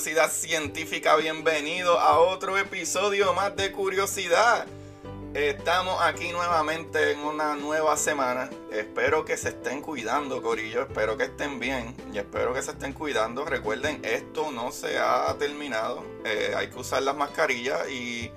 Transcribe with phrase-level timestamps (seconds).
[0.00, 4.64] Curiosidad Científica, bienvenido a otro episodio más de Curiosidad.
[5.34, 8.48] Estamos aquí nuevamente en una nueva semana.
[8.72, 10.84] Espero que se estén cuidando, Corillo.
[10.84, 13.44] Espero que estén bien y espero que se estén cuidando.
[13.44, 16.02] Recuerden, esto no se ha terminado.
[16.24, 18.32] Eh, hay que usar las mascarillas y,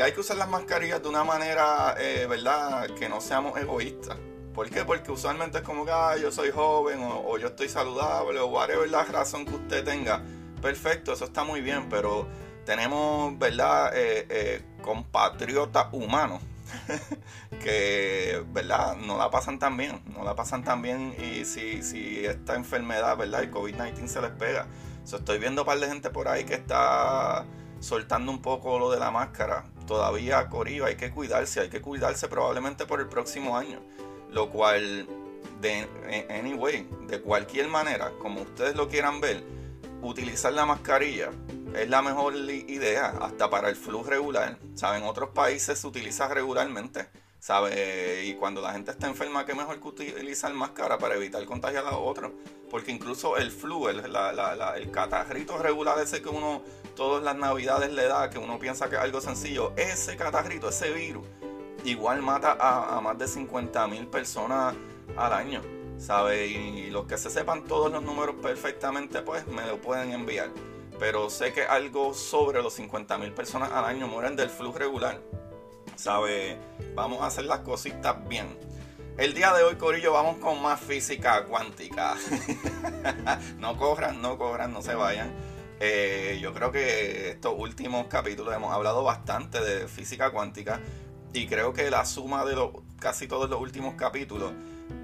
[0.00, 2.88] hay que usar las mascarillas de una manera, eh, ¿verdad?
[2.94, 4.18] Que no seamos egoístas.
[4.54, 4.84] ¿Por qué?
[4.84, 5.90] Porque usualmente es como que
[6.22, 10.22] yo soy joven o, o yo estoy saludable o whatever la razón que usted tenga.
[10.62, 12.28] Perfecto, eso está muy bien, pero
[12.64, 13.90] tenemos, ¿verdad?
[13.96, 16.40] Eh, eh, compatriotas humanos
[17.62, 18.94] que, ¿verdad?
[18.96, 23.16] No la pasan tan bien, no la pasan tan bien y si, si esta enfermedad,
[23.16, 23.42] ¿verdad?
[23.42, 24.68] El COVID-19 se les pega.
[25.02, 27.44] So, estoy viendo un par de gente por ahí que está
[27.80, 29.64] soltando un poco lo de la máscara.
[29.88, 33.80] Todavía, Corillo, hay que cuidarse, hay que cuidarse probablemente por el próximo año.
[34.30, 35.08] Lo cual,
[35.60, 35.88] de
[36.30, 39.42] anyway, de cualquier manera, como ustedes lo quieran ver,
[40.02, 41.30] utilizar la mascarilla
[41.74, 44.58] es la mejor idea, hasta para el flu regular.
[44.74, 45.02] ¿Saben?
[45.02, 47.08] En otros países se utiliza regularmente.
[47.38, 48.24] ¿Sabe?
[48.24, 51.96] Y cuando la gente está enferma, qué mejor que utilizar máscara para evitar contagiar a
[51.96, 52.30] otros.
[52.70, 54.00] Porque incluso el flu, el,
[54.76, 56.62] el catarrito regular ese que uno
[56.94, 60.92] todas las navidades le da, que uno piensa que es algo sencillo, ese catarrito, ese
[60.92, 61.26] virus,
[61.84, 64.74] igual mata a, a más de 50 mil personas
[65.16, 65.81] al año.
[66.02, 66.48] ¿Sabe?
[66.48, 70.50] Y los que se sepan todos los números perfectamente, pues me lo pueden enviar.
[70.98, 75.20] Pero sé que algo sobre los 50 mil personas al año mueren del flu regular.
[75.94, 76.58] ¿Sabe?
[76.96, 78.58] Vamos a hacer las cositas bien.
[79.16, 82.16] El día de hoy, Corillo, vamos con más física cuántica.
[83.58, 85.32] no corran, no corran, no se vayan.
[85.78, 90.80] Eh, yo creo que estos últimos capítulos hemos hablado bastante de física cuántica
[91.32, 92.56] y creo que la suma de
[92.98, 94.52] casi todos los últimos capítulos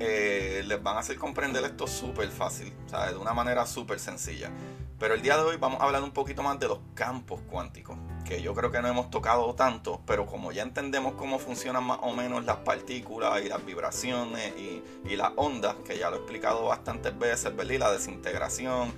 [0.00, 3.12] eh, les van a hacer comprender esto súper fácil, ¿sabes?
[3.12, 4.50] de una manera súper sencilla.
[4.98, 7.96] Pero el día de hoy vamos a hablar un poquito más de los campos cuánticos,
[8.24, 12.00] que yo creo que no hemos tocado tanto, pero como ya entendemos cómo funcionan más
[12.02, 16.64] o menos las partículas y las vibraciones y, las ondas, que ya lo he explicado
[16.64, 17.74] bastantes veces, ¿verdad?
[17.74, 18.92] Y la desintegración,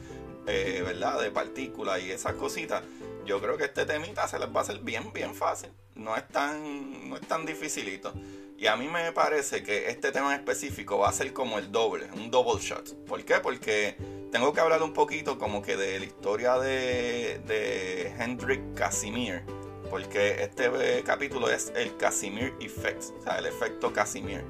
[0.47, 1.21] eh, ¿verdad?
[1.21, 2.83] De partículas y esas cositas,
[3.27, 5.71] yo creo que este temita se les va a hacer bien, bien fácil.
[5.95, 8.13] No es tan, no es tan dificilito.
[8.57, 11.73] Y a mí me parece que este tema en específico va a ser como el
[11.73, 12.95] doble, un double shot.
[13.07, 13.37] ¿Por qué?
[13.37, 13.97] Porque
[14.31, 19.43] tengo que hablar un poquito como que de la historia de, de Hendrik Casimir.
[19.89, 24.45] Porque este capítulo es el Casimir Effect, o sea, el efecto Casimir.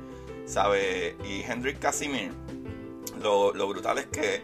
[0.45, 1.17] ¿Sabe?
[1.25, 2.33] Y Hendrik Casimir,
[3.21, 4.43] lo, lo brutal es que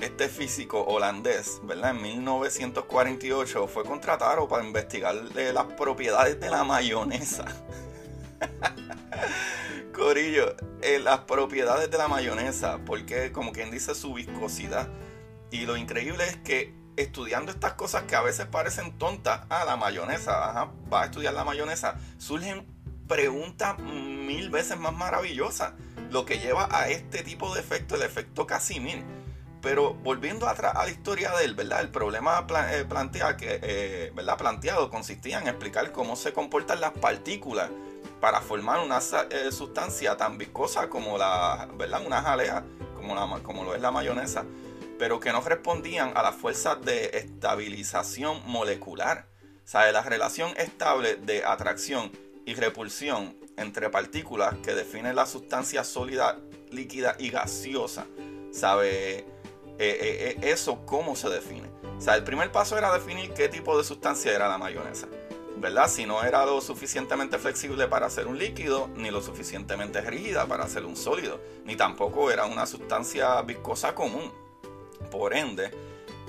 [0.00, 1.90] este físico holandés, ¿verdad?
[1.90, 7.44] En 1948 fue contratado para investigar las propiedades de la mayonesa.
[9.92, 14.88] Corillo, eh, las propiedades de la mayonesa, porque como quien dice su viscosidad.
[15.50, 19.76] Y lo increíble es que estudiando estas cosas que a veces parecen tontas, ah, la
[19.76, 22.66] mayonesa, ajá, va a estudiar la mayonesa, surgen
[23.08, 25.72] preguntas mil veces más maravillosas,
[26.10, 29.02] lo que lleva a este tipo de efecto, el efecto Casimir.
[29.60, 31.80] Pero volviendo atrás a la historia de él, ¿verdad?
[31.80, 32.86] El problema eh,
[33.40, 37.70] eh, planteado consistía en explicar cómo se comportan las partículas
[38.20, 38.98] para formar una
[39.30, 42.02] eh, sustancia tan viscosa como la, ¿verdad?
[42.06, 42.64] Una jalea,
[42.96, 44.44] como, la, como lo es la mayonesa,
[44.98, 49.26] pero que no respondían a las fuerzas de estabilización molecular.
[49.74, 52.10] O la relación estable de atracción
[52.46, 56.38] y repulsión entre partículas que definen la sustancia sólida,
[56.70, 58.06] líquida y gaseosa.
[58.50, 59.26] ¿Sabe?
[59.80, 61.68] Eh, eh, eso cómo se define.
[61.96, 65.06] O sea, el primer paso era definir qué tipo de sustancia era la mayonesa.
[65.56, 65.88] ¿Verdad?
[65.88, 70.64] Si no era lo suficientemente flexible para hacer un líquido, ni lo suficientemente rígida para
[70.64, 74.32] hacer un sólido, ni tampoco era una sustancia viscosa común.
[75.10, 75.72] Por ende,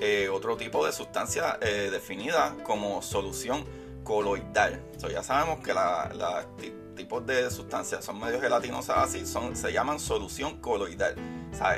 [0.00, 3.64] eh, otro tipo de sustancia definida como solución
[4.02, 4.82] coloidal.
[5.12, 10.60] ya sabemos que los tipos de sustancias son medio gelatinosas así, son, se llaman solución
[10.60, 11.14] coloidal.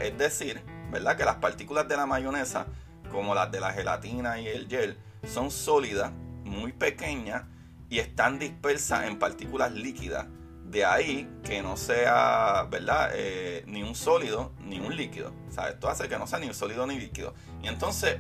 [0.01, 1.17] es decir, ¿verdad?
[1.17, 2.67] Que las partículas de la mayonesa,
[3.11, 6.12] como las de la gelatina y el gel, son sólidas,
[6.44, 7.44] muy pequeñas
[7.89, 10.27] y están dispersas en partículas líquidas.
[10.65, 13.11] De ahí que no sea, ¿verdad?
[13.15, 15.33] Eh, ni un sólido ni un líquido.
[15.49, 17.35] esto hace que no sea ni un sólido ni líquido.
[17.62, 18.19] Y entonces,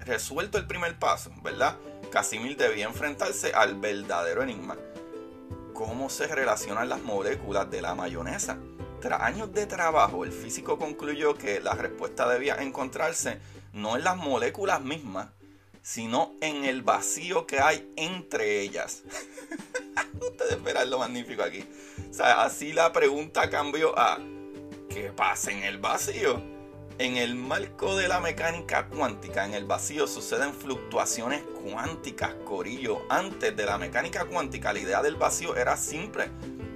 [0.00, 1.76] resuelto el primer paso, ¿verdad?
[2.10, 4.76] Casimir debía enfrentarse al verdadero enigma.
[5.74, 8.58] ¿Cómo se relacionan las moléculas de la mayonesa?
[9.00, 13.38] Tras años de trabajo, el físico concluyó que la respuesta debía encontrarse
[13.72, 15.28] no en las moléculas mismas,
[15.82, 19.02] sino en el vacío que hay entre ellas.
[20.20, 21.64] Ustedes verán lo magnífico aquí.
[22.10, 24.18] O sea, así la pregunta cambió a
[24.90, 26.42] ¿qué pasa en el vacío?
[26.98, 33.00] En el marco de la mecánica cuántica, en el vacío suceden fluctuaciones cuánticas, corillo.
[33.08, 36.30] Antes de la mecánica cuántica, la idea del vacío era simple.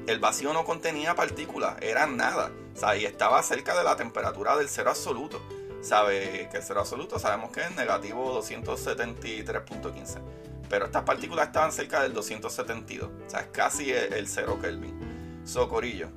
[0.06, 2.50] El vacío no contenía partículas, era nada.
[2.74, 5.40] Sea, y estaba cerca de la temperatura del cero absoluto.
[5.80, 10.20] ¿Sabe que el cero absoluto sabemos que es negativo 273.15?
[10.68, 13.10] Pero estas partículas estaban cerca del 272.
[13.26, 15.40] O sea, es casi el, cero Kelvin.
[15.44, 16.08] Socorillo.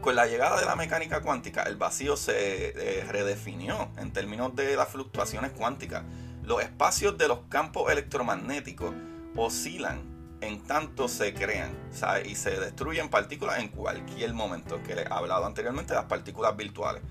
[0.00, 4.76] Con la llegada de la mecánica cuántica, el vacío se eh, redefinió en términos de
[4.76, 6.02] las fluctuaciones cuánticas.
[6.42, 8.92] Los espacios de los campos electromagnéticos
[9.36, 11.74] oscilan en tanto se crean
[12.24, 17.02] y se destruyen partículas en cualquier momento, que les he hablado anteriormente las partículas virtuales.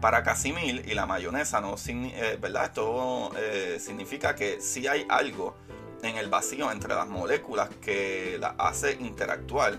[0.00, 2.64] Para Casimir y la mayonesa, no, eh, ¿verdad?
[2.64, 5.56] esto eh, significa que si hay algo
[6.02, 9.78] en el vacío entre las moléculas que las hace interactuar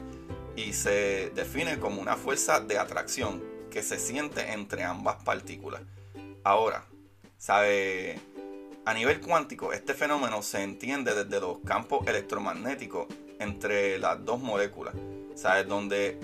[0.55, 5.81] y se define como una fuerza de atracción que se siente entre ambas partículas.
[6.43, 6.85] Ahora,
[7.37, 8.19] ¿sabe?
[8.85, 13.07] A nivel cuántico, este fenómeno se entiende desde los campos electromagnéticos
[13.39, 14.93] entre las dos moléculas,
[15.35, 15.65] ¿sabes?
[15.67, 16.19] Donde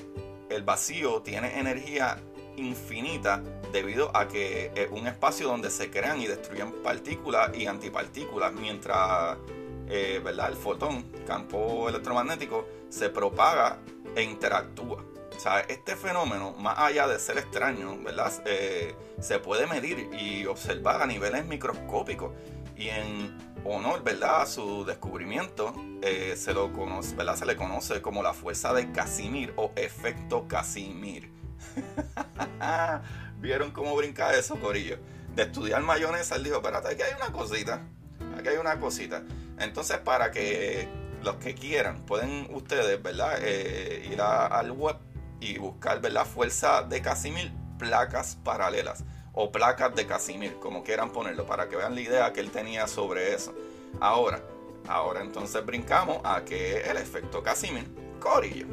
[0.50, 2.18] el vacío tiene energía
[2.58, 3.42] infinita
[3.72, 9.38] debido a que es un espacio donde se crean y destruyen partículas y antipartículas, mientras
[9.88, 10.50] eh, ¿verdad?
[10.50, 13.80] el fotón, campo electromagnético, se propaga
[14.16, 15.06] e interactúa.
[15.40, 18.34] Sea, este fenómeno, más allá de ser extraño, ¿verdad?
[18.46, 22.34] Eh, se puede medir y observar a niveles microscópicos.
[22.76, 24.42] Y en honor, ¿verdad?
[24.42, 27.38] a su descubrimiento, eh, se, lo conoce, ¿verdad?
[27.38, 31.32] se le conoce como la fuerza de Casimir o efecto Casimir.
[33.38, 34.98] ¿Vieron cómo brinca eso, Corillo?
[35.36, 37.82] De estudiar mayonesa, él dijo, espérate, aquí hay una cosita.
[38.38, 39.24] Aquí hay una cosita.
[39.58, 40.90] Entonces, para que
[41.24, 43.40] los que quieran, pueden ustedes, ¿verdad?
[43.42, 44.98] Eh, ir al web
[45.40, 46.26] y buscar, ¿verdad?
[46.26, 49.04] Fuerza de Casimir, placas paralelas
[49.34, 52.88] o placas de Casimir, como quieran ponerlo, para que vean la idea que él tenía
[52.88, 53.54] sobre eso.
[54.00, 54.44] Ahora,
[54.88, 57.88] ahora entonces brincamos a que el efecto Casimir,
[58.20, 58.68] Corillo.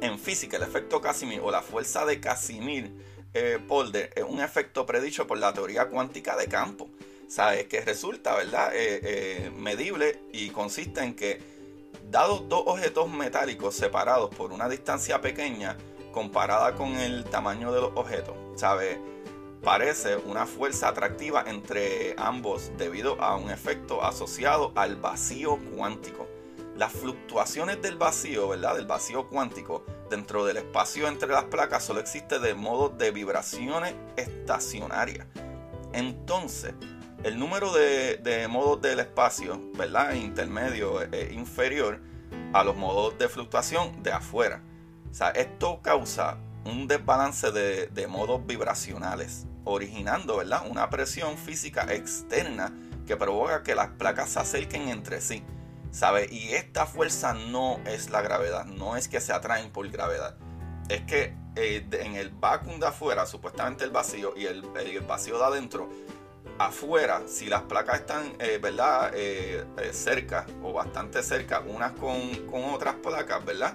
[0.00, 2.92] En física, el efecto Casimir o la fuerza de Casimir
[3.34, 6.88] eh, Polder es un efecto predicho por la teoría cuántica de campo.
[7.26, 7.66] ¿Sabes?
[7.66, 8.74] Que resulta, ¿verdad?
[8.74, 11.40] Eh, eh, medible y consiste en que,
[12.14, 15.76] dados dos objetos metálicos separados por una distancia pequeña
[16.12, 19.00] comparada con el tamaño de los objetos, ¿sabes?
[19.64, 26.28] Parece una fuerza atractiva entre ambos debido a un efecto asociado al vacío cuántico.
[26.76, 28.76] Las fluctuaciones del vacío, ¿verdad?
[28.76, 33.92] Del vacío cuántico dentro del espacio entre las placas solo existe de modo de vibraciones
[34.16, 35.26] estacionarias.
[35.92, 36.74] Entonces,
[37.24, 40.12] el número de, modos del espacio, ¿verdad?
[40.12, 42.00] Intermedio e inferior
[42.52, 44.62] a los modos de fluctuación de afuera.
[45.10, 50.64] O sea, esto causa un desbalance de, modos vibracionales, originando, ¿verdad?
[50.70, 52.72] Una presión física externa
[53.06, 55.42] que provoca que las placas se acerquen entre sí.
[55.92, 56.28] ¿Sabe?
[56.30, 60.36] Y esta fuerza no es la gravedad, no es que se atraen por gravedad.
[60.90, 64.62] Es que eh, en el vacuum de afuera, supuestamente el vacío, y el
[65.06, 65.88] vacío de adentro,
[66.58, 69.12] afuera, si las placas están, eh, ¿verdad?
[69.14, 72.20] Eh, cerca o bastante cerca unas con,
[72.72, 73.74] otras placas, ¿verdad?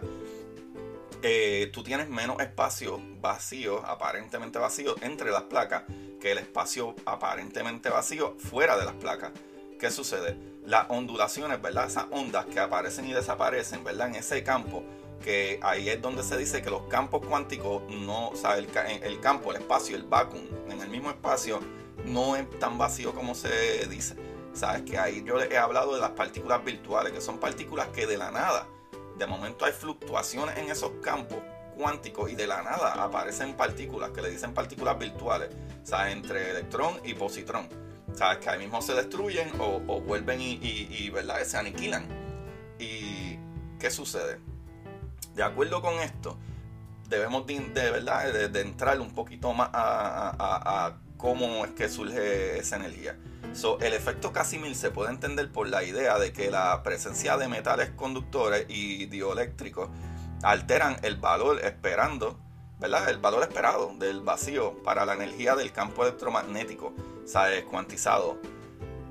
[1.73, 5.83] tú tienes menos espacio vacío, aparentemente vacío, entre las placas
[6.21, 9.31] que el espacio aparentemente vacío fuera de las placas.
[9.77, 10.37] ¿Qué sucede?
[10.69, 11.87] las ondulaciones, ¿verdad?
[11.87, 14.09] Esas ondas que aparecen y desaparecen, ¿verdad?
[14.09, 14.83] En ese campo,
[15.23, 18.69] que ahí es donde se dice que los campos cuánticos no, o sea, el,
[19.03, 21.59] el campo, el espacio, el vacuum, en el mismo espacio,
[22.09, 24.15] no es tan vacío como se dice.
[24.53, 28.17] Sabes que ahí yo he hablado de las partículas virtuales, que son partículas que de
[28.17, 28.67] la nada,
[29.17, 31.37] de momento hay fluctuaciones en esos campos
[31.77, 35.49] cuánticos y de la nada aparecen partículas que le dicen partículas virtuales,
[35.83, 37.67] sea, entre electrón y positrón.
[38.13, 38.39] ¿Sabes?
[38.39, 41.41] Que ahí mismo se destruyen o, vuelven y, ¿verdad?
[41.43, 42.05] se aniquilan.
[42.79, 43.37] ¿Y
[43.79, 44.39] qué sucede?
[45.35, 46.37] De acuerdo con esto,
[47.07, 53.17] debemos de, verdad de, entrar un poquito más a, cómo es que surge esa energía.
[53.81, 57.89] el efecto Casimir se puede entender por la idea de que la presencia de metales
[57.89, 59.89] conductores y dioeléctricos
[60.43, 62.39] alteran el valor esperando,
[62.79, 63.09] ¿verdad?
[63.09, 66.93] El valor esperado del vacío para la energía del campo electromagnético,
[67.25, 67.65] ¿sabes?
[67.65, 68.37] Cuantizado.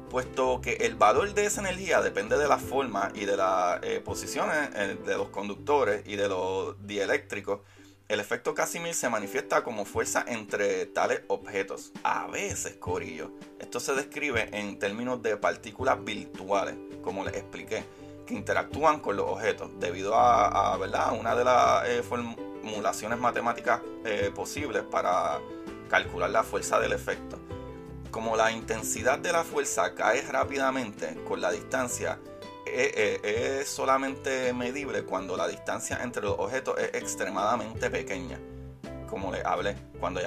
[0.08, 4.00] Puesto que el valor de esa energía depende de la forma y de las eh,
[4.02, 7.60] posiciones eh, de los conductores y de los dieléctricos,
[8.08, 11.92] el efecto Casimir se manifiesta como fuerza entre tales objetos.
[12.02, 17.84] A veces, Corillo, esto se describe en términos de partículas virtuales, como les expliqué
[18.26, 21.18] que interactúan con los objetos debido a, ¿verdad?
[21.18, 25.38] una de las eh, formulaciones matemáticas eh, posibles para
[25.88, 27.38] calcular la fuerza del efecto.
[28.10, 32.18] Como la intensidad de la fuerza cae rápidamente con la distancia,
[32.74, 38.38] es solamente medible cuando la distancia entre los objetos es extremadamente pequeña.
[39.08, 40.20] Como les hablé, cuando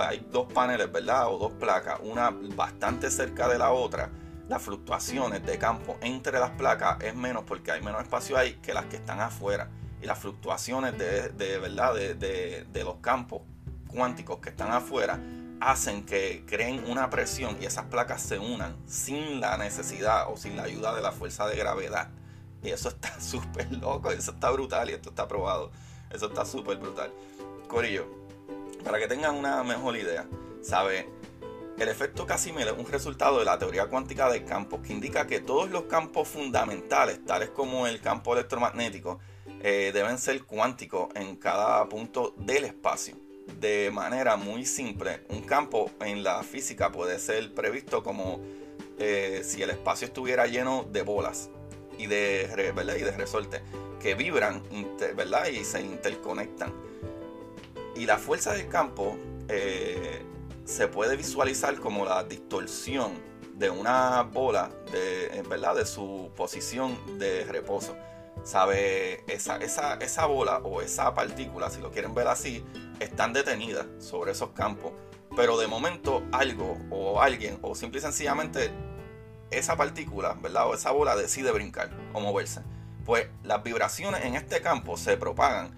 [0.00, 1.32] hay dos paneles, ¿verdad?
[1.32, 4.10] O dos placas, una bastante cerca de la otra,
[4.48, 8.72] las fluctuaciones de campo entre las placas es menos porque hay menos espacio ahí que
[8.72, 9.68] las que están afuera.
[10.00, 13.42] Y las fluctuaciones de, verdad de, los campos
[13.88, 15.18] cuánticos que están afuera
[15.60, 20.56] hacen que creen una presión y esas placas se unan sin la necesidad o sin
[20.56, 22.10] la ayuda de la fuerza de gravedad.
[22.62, 25.70] Y eso está súper loco, eso está brutal y esto está probado.
[26.10, 27.12] Eso está súper brutal.
[27.68, 28.06] Corillo,
[28.84, 30.26] para que tengan una mejor idea,
[30.62, 31.08] ¿sabe?
[31.78, 35.40] El efecto Casimir es un resultado de la teoría cuántica de campos que indica que
[35.40, 39.18] todos los campos fundamentales, tales como el campo electromagnético,
[39.60, 43.25] eh, deben ser cuánticos en cada punto del espacio.
[43.60, 48.40] De manera muy simple, un campo en la física puede ser previsto como
[48.98, 51.50] eh, si el espacio estuviera lleno de bolas
[51.98, 52.48] y de,
[52.98, 53.62] y de resorte
[54.00, 54.62] que vibran
[55.16, 55.46] ¿verdad?
[55.46, 56.72] y se interconectan.
[57.94, 59.16] Y la fuerza del campo
[59.48, 60.22] eh,
[60.64, 63.12] se puede visualizar como la distorsión
[63.54, 65.76] de una bola de, ¿verdad?
[65.76, 67.96] de su posición de reposo.
[68.46, 69.24] ¿Sabe?
[69.26, 72.64] Esa, esa, esa bola o esa partícula, si lo quieren ver así,
[73.00, 74.92] están detenidas sobre esos campos.
[75.34, 78.70] Pero de momento algo o alguien o simple y sencillamente
[79.50, 80.68] esa partícula, ¿verdad?
[80.68, 82.60] O esa bola decide brincar o moverse.
[83.04, 85.72] Pues las vibraciones en este campo se propagan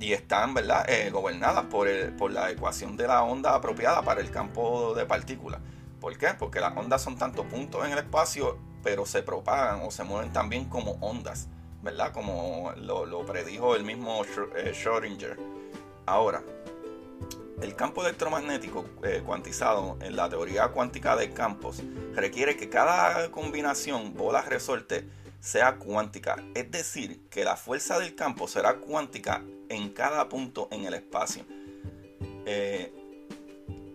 [0.00, 0.90] y están ¿verdad?
[0.90, 5.60] Eh, gobernadas por, por la ecuación de la onda apropiada para el campo de partículas.
[6.00, 6.34] ¿Por qué?
[6.36, 10.32] Porque las ondas son tantos puntos en el espacio, pero se propagan o se mueven
[10.32, 11.46] también como ondas,
[11.82, 12.12] ¿verdad?
[12.12, 15.36] Como lo, predijo el mismo eh, Schrödinger.
[16.06, 16.42] Ahora,
[17.60, 21.82] el campo electromagnético eh, cuantizado en la teoría cuántica de campos
[22.14, 25.08] requiere que cada combinación bola-resorte
[25.40, 30.84] sea cuántica, es decir, que la fuerza del campo será cuántica en cada punto en
[30.84, 31.44] el espacio.
[32.46, 32.92] Eh,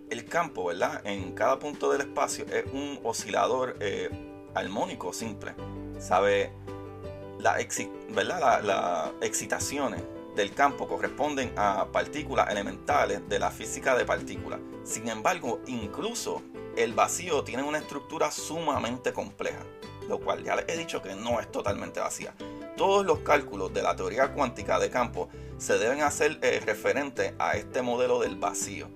[0.09, 1.01] el campo, ¿verdad?
[1.05, 3.77] En cada punto del espacio es un oscilador
[4.53, 5.53] armónico simple.
[5.99, 6.51] ¿Sabe?
[7.43, 7.59] Las
[9.21, 10.01] excitaciones
[10.33, 14.61] del campo corresponden a partículas elementales de la física de partículas.
[14.85, 16.41] Sin embargo, incluso
[16.77, 19.61] el vacío tiene una estructura sumamente compleja,
[20.07, 22.33] lo cual ya les he dicho que no es totalmente vacía.
[22.77, 27.57] Todos los cálculos de la teoría cuántica de campo se deben hacer eh, referente a
[27.57, 28.89] este modelo del vacío.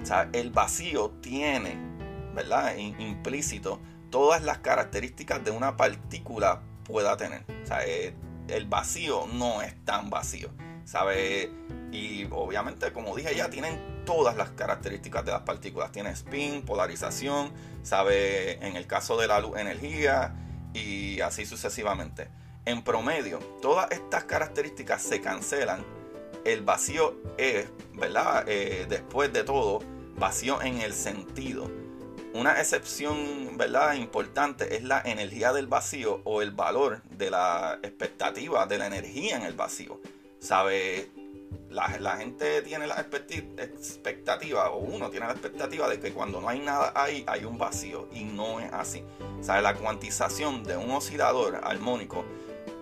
[0.00, 1.78] O sea, el vacío tiene,
[2.34, 2.76] ¿verdad?
[2.76, 3.80] implícito
[4.10, 7.44] todas las características de una partícula pueda tener.
[7.62, 8.14] O sea, eh,
[8.48, 10.50] el vacío no es tan vacío,
[10.84, 11.52] ¿sabe?
[11.92, 15.92] Y obviamente, como dije ya, tienen todas las características de las partículas.
[15.92, 17.52] Tiene spin, polarización,
[17.82, 18.54] ¿sabe?
[18.66, 20.34] En el caso de la luz, energía
[20.72, 22.28] y así sucesivamente.
[22.64, 25.84] En promedio, todas estas características se cancelan.
[26.44, 28.44] El vacío es, ¿verdad?
[28.46, 29.80] Eh, después de todo,
[30.16, 31.70] vacío en el sentido.
[32.38, 33.94] Una excepción, ¿verdad?
[33.94, 39.36] Importante es la energía del vacío o el valor de la expectativa de la energía
[39.36, 40.00] en el vacío.
[40.38, 41.10] ¿Sabe?
[41.68, 46.60] La, gente tiene la expectativa, o uno tiene la expectativa de que cuando no hay
[46.60, 48.08] nada ahí, hay un vacío.
[48.12, 49.02] Y no es así.
[49.40, 49.62] ¿Sabe?
[49.62, 52.24] La cuantización de un oscilador armónico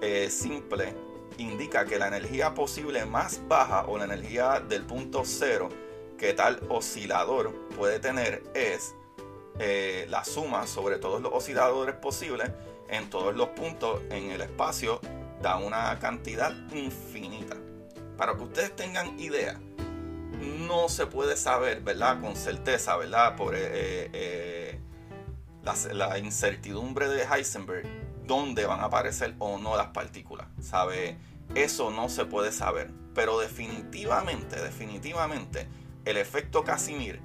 [0.03, 0.93] eh, simple
[1.39, 5.71] indica que la energía posible más baja o la energía del punto cero
[6.19, 8.95] que tal oscilador puede tener es
[9.59, 12.51] eh, la suma sobre todos los osciladores posibles
[12.89, 15.01] en todos los puntos en el espacio
[15.43, 17.57] da una cantidad infinita.
[18.17, 19.61] Para que ustedes tengan idea,
[20.67, 22.21] no se puede saber, ¿verdad?
[22.21, 23.37] Con certeza, ¿verdad?
[23.37, 24.81] Por eh,
[25.93, 27.87] la, incertidumbre de Heisenberg,
[28.25, 30.47] dónde van a aparecer o no las partículas.
[30.61, 31.19] ¿Sabe?
[31.55, 32.91] Eso no se puede saber.
[33.15, 35.69] Pero definitivamente, definitivamente,
[36.05, 37.21] el efecto Casimir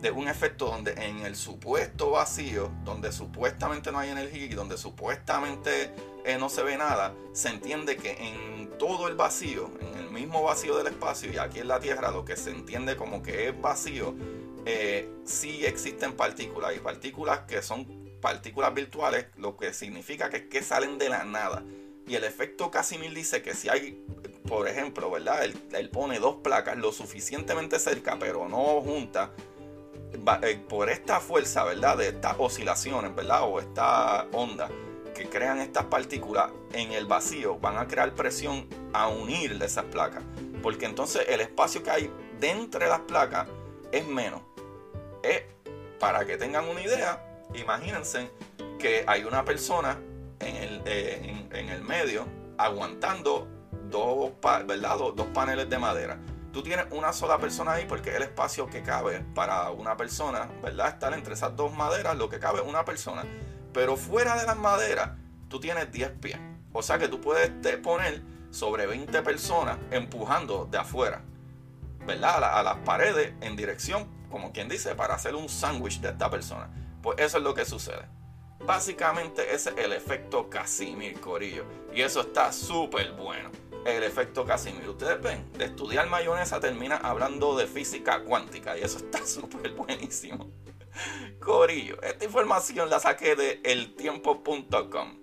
[0.00, 4.78] de un efecto donde en el supuesto vacío, donde supuestamente no hay energía y donde
[4.78, 5.90] supuestamente
[6.24, 10.42] eh, no se ve nada, se entiende que en todo el vacío, en el mismo
[10.42, 13.60] vacío del espacio y aquí en la Tierra, lo que se entiende como que es
[13.60, 14.14] vacío,
[14.66, 17.86] eh, sí existen partículas y partículas que son
[18.20, 21.64] partículas virtuales, lo que significa que salen de la nada.
[22.08, 24.02] Y el efecto Casimir dice que si hay,
[24.46, 25.44] por ejemplo, ¿verdad?
[25.44, 29.28] Él, él pone dos placas lo suficientemente cerca, pero no juntas,
[30.68, 31.96] por esta fuerza, ¿verdad?
[31.96, 33.42] De estas oscilaciones, ¿verdad?
[33.42, 34.68] O esta onda
[35.14, 40.22] que crean estas partículas en el vacío van a crear presión a unir esas placas.
[40.62, 43.48] Porque entonces el espacio que hay dentro de las placas
[43.92, 44.42] es menos.
[45.22, 45.42] Es,
[45.98, 47.24] para que tengan una idea,
[47.54, 48.30] imagínense
[48.78, 49.98] que hay una persona
[50.40, 53.48] en el, eh, en, el medio aguantando
[53.90, 54.32] dos,
[54.66, 54.98] ¿verdad?
[54.98, 56.18] dos paneles de madera
[56.52, 60.88] tú tienes una sola persona ahí porque el espacio que cabe para una persona, ¿verdad?
[60.88, 63.24] Estar entre esas dos maderas, lo que cabe una persona.
[63.72, 65.10] Pero fuera de las maderas,
[65.48, 66.38] tú tienes 10 pies.
[66.72, 71.22] O sea que tú puedes poner sobre 20 personas empujando de afuera,
[72.06, 72.58] ¿verdad?
[72.58, 76.70] A, las paredes en dirección, como quien dice, para hacer un sándwich de esta persona.
[77.02, 78.06] Pues eso es lo que sucede.
[78.64, 81.64] Básicamente ese es el efecto Casimir Corillo.
[81.94, 83.50] Y eso está súper bueno
[83.84, 84.88] el efecto Casimir.
[84.88, 90.50] Ustedes ven, de estudiar mayonesa termina hablando de física cuántica y eso está súper buenísimo.
[91.40, 95.20] Corillo, esta información la saqué de eltiempo.com.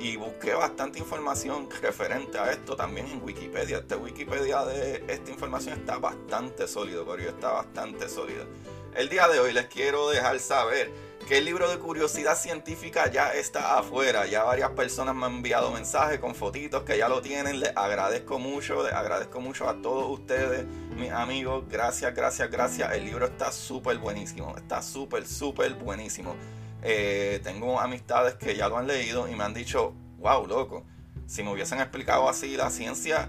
[0.00, 3.78] y busqué bastante información referente a esto también en Wikipedia.
[3.78, 8.46] Este Wikipedia de esta información está bastante sólido, pero está bastante sólido.
[8.94, 10.90] El día de hoy les quiero dejar saber
[11.28, 14.26] que el libro de curiosidad científica ya está afuera.
[14.26, 17.60] Ya varias personas me han enviado mensajes con fotitos que ya lo tienen.
[17.60, 21.64] Les agradezco mucho, les agradezco mucho a todos ustedes, mis amigos.
[21.68, 22.92] Gracias, gracias, gracias.
[22.92, 24.56] El libro está súper buenísimo.
[24.56, 26.34] Está súper, súper buenísimo.
[26.82, 30.84] Eh, tengo amistades que ya lo han leído y me han dicho, wow, loco,
[31.26, 33.28] si me hubiesen explicado así la ciencia,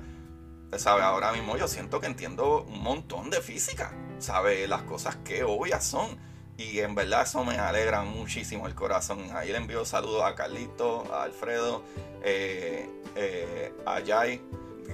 [0.77, 1.01] ¿sabe?
[1.01, 4.67] Ahora mismo yo siento que entiendo un montón de física, ¿sabe?
[4.67, 6.17] Las cosas que obvias son.
[6.57, 9.29] Y en verdad eso me alegra muchísimo el corazón.
[9.33, 11.83] Ahí le envío saludos a Carlito, a Alfredo,
[12.23, 14.41] eh, eh, a Jai,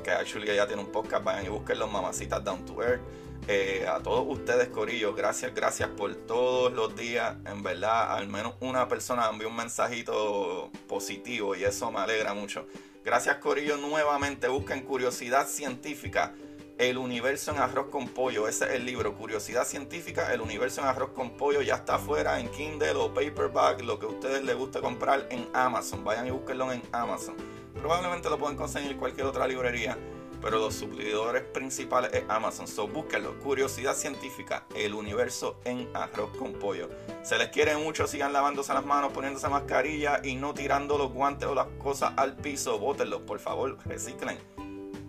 [0.02, 3.02] que actually ya tiene un podcast, vayan y busquen los mamacitas Down to Earth.
[3.50, 7.36] Eh, a todos ustedes, Corillo, gracias, gracias por todos los días.
[7.46, 12.68] En verdad, al menos una persona envió un mensajito positivo y eso me alegra mucho.
[13.06, 14.50] Gracias, Corillo, nuevamente.
[14.50, 16.34] Busquen Curiosidad Científica,
[16.78, 18.50] El Universo en Arroz con Pollo.
[18.50, 21.62] Ese es el libro, Curiosidad Científica, El Universo en Arroz con Pollo.
[21.62, 25.48] Ya está afuera en Kindle o Paperback, lo que a ustedes les guste comprar en
[25.54, 26.04] Amazon.
[26.04, 27.36] Vayan y búsquenlo en Amazon.
[27.80, 29.98] Probablemente lo pueden conseguir en cualquier otra librería
[30.42, 32.68] pero los suplidores principales es Amazon.
[32.68, 33.40] So búsquenlo.
[33.40, 36.90] Curiosidad científica, el universo en arroz con pollo.
[37.24, 41.48] Se les quiere mucho, sigan lavándose las manos, poniéndose mascarilla y no tirando los guantes
[41.48, 42.80] o las cosas al piso.
[42.80, 44.38] Bótenlos, por favor, reciclen.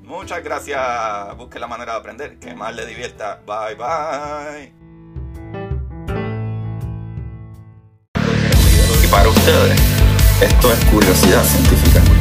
[0.03, 1.37] Muchas gracias.
[1.37, 2.39] Busquen la manera de aprender.
[2.39, 3.43] Que más les divierta.
[3.47, 4.73] Bye bye.
[9.05, 9.81] Y para ustedes,
[10.41, 12.18] esto es curiosidad científica.